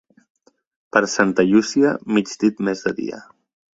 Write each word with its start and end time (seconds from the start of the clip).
Per 0.95 1.01
Santa 1.15 1.45
Llúcia, 1.49 1.91
mig 2.17 2.33
dit 2.45 2.65
més 2.71 2.83
de 2.87 2.95
dia. 3.03 3.21